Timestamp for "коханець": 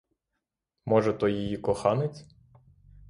1.57-2.25